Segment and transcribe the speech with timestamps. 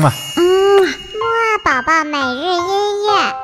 [0.00, 0.12] 嘛。
[0.36, 3.34] 嗯，木二宝宝每日音乐。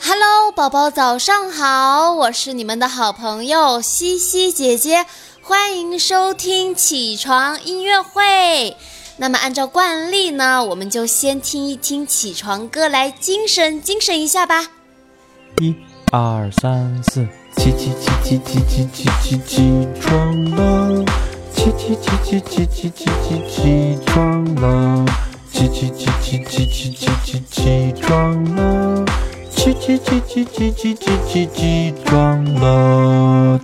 [0.00, 5.04] Hello，宝宝早上好，我是你们的好朋友西西姐姐，
[5.42, 8.76] 欢迎收听起床音乐会。
[9.20, 14.68] 那么按照惯例呢，我们就先听一听起床歌来精神精神一下吧。
[15.60, 15.74] 一、
[16.12, 21.04] 二、三、四，起起起起起起起起起床了，
[21.52, 25.04] 起起起起起起起起起床了，
[25.52, 29.04] 起起起起起起起起起床了，
[29.50, 33.60] 起起起起起起起起起床了。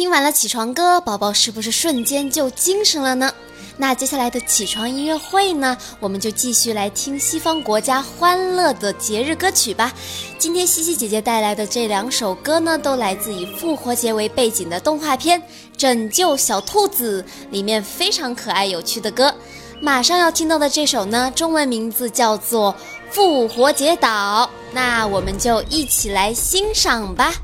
[0.00, 3.30] 听完了起床歌，宝宝是不是瞬间就精神了呢？
[3.76, 9.92] 那接下来的起床音乐会呢，我们就继续来听西方国家欢乐的节日歌曲吧。
[10.38, 15.38] 今天西西姐姐带来的这两首歌呢，都来自以复活节为背景的动画片
[15.76, 19.34] 《拯救小兔子》里面非常可爱有趣的歌。
[19.82, 22.74] 马上要听到的这首呢，中文名字叫做
[23.14, 27.34] 《复活节岛》，那我们就一起来欣赏吧。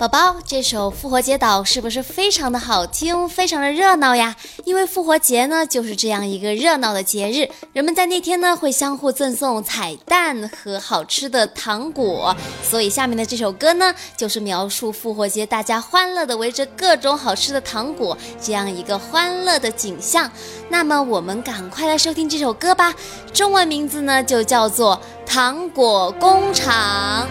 [0.00, 4.34] 宝宝，这首《复活节岛》是不是非常的好听，非常的热闹呀？
[4.64, 20.32] 因为复活节呢，就是这样一个热闹的节日，人们在那天呢会相互赠送彩蛋和好吃的糖果，所以下面的这首歌呢，就是描述复活节大家欢乐的围着各种好吃的糖果这样一个欢乐的景象。
[20.70, 22.94] 那么我们赶快来收听这首歌吧，
[23.34, 24.98] 中文名字呢就叫做
[25.30, 27.28] 《糖果工厂》。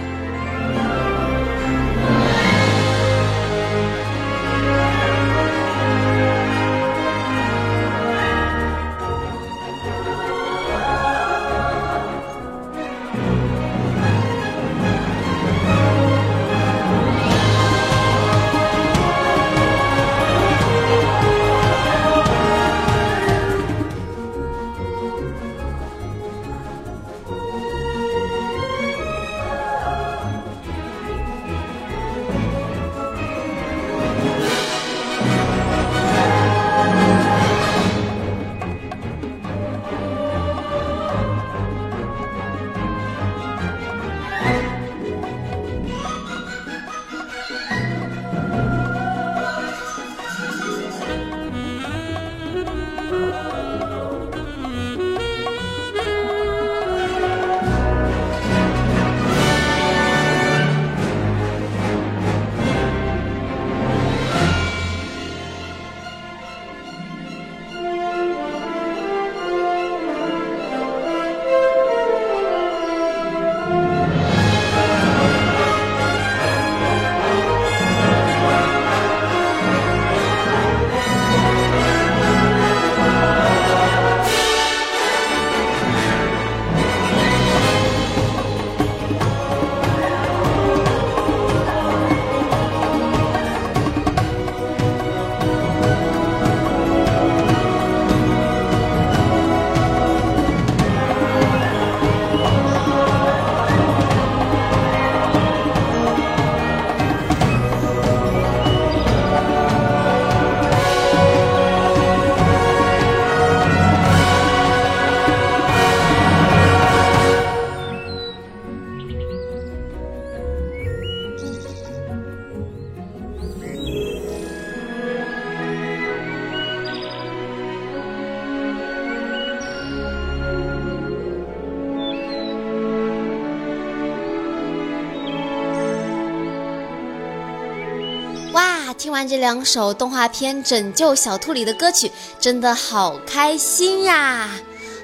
[139.00, 144.50] 听完这两首动画片《拯救小兔》里的歌曲，真的好开心呀！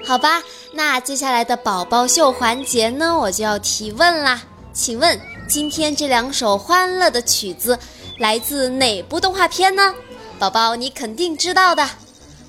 [0.06, 0.44] 好吧，
[0.74, 4.44] 那接下来的宝宝秀环节呢，我就要提问啦。
[4.74, 7.80] 请问今天这两首欢乐的曲子
[8.20, 9.96] 来自哪部动画片呢？
[10.38, 11.90] 宝宝你肯定知道的。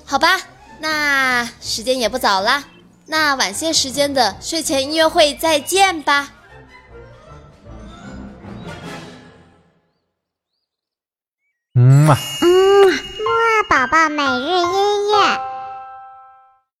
[0.03, 0.41] 好吧，
[0.79, 2.65] 那时间也不早啦，
[3.05, 6.33] 那晚些时间的睡前音乐会再见吧。
[13.87, 14.66] 宝每日。